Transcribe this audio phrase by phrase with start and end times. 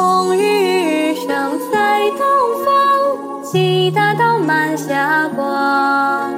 [0.00, 1.28] 红日升
[1.70, 2.24] 在东
[2.64, 6.32] 方，其大道满霞光。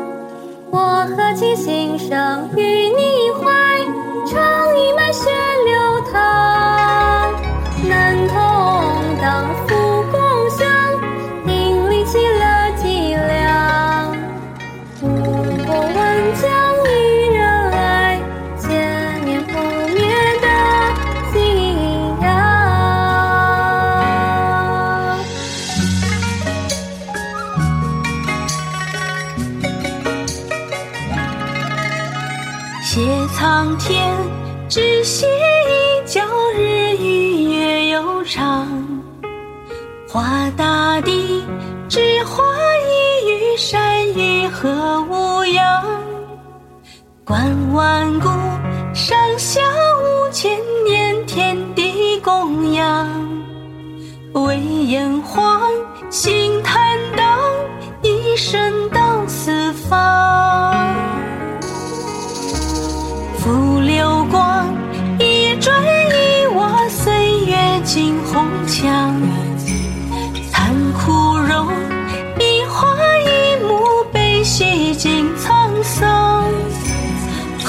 [0.71, 3.22] 我何其幸生与你。
[33.33, 34.15] 苍天
[34.69, 36.21] 只写一角，
[36.55, 38.69] 日与月悠长。
[40.07, 41.43] 画大地，
[41.89, 45.83] 只画一隅，山与河无恙？
[47.25, 48.29] 观万古，
[48.95, 49.61] 上下
[50.03, 53.09] 五千年，天地供养，
[54.35, 55.42] 唯烟花。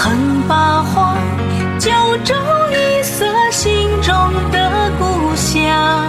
[0.04, 1.18] 横八荒
[1.80, 1.90] 九
[2.26, 2.36] 州
[2.73, 4.14] 一色心中
[4.52, 6.06] 的故乡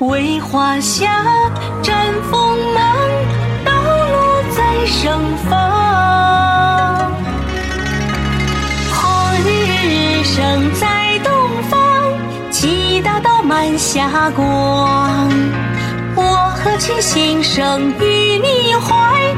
[0.00, 1.22] 为华夏
[1.84, 2.96] 展锋芒
[3.64, 7.12] 道路在盛放
[8.92, 11.32] 红日升在东
[11.70, 12.12] 方
[12.50, 15.30] 其大道满霞光。
[16.16, 19.32] 我何其幸生于你怀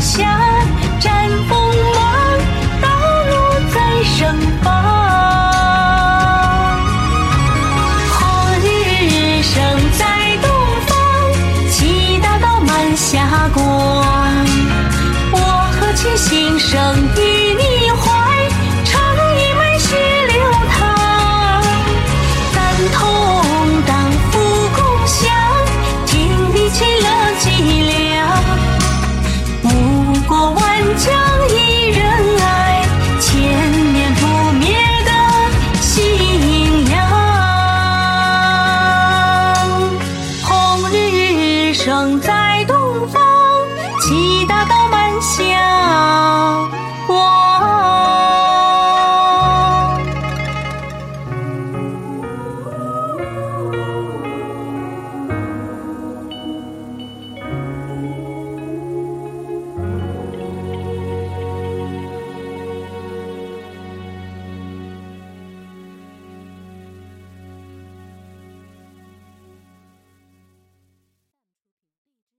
[0.00, 0.49] 想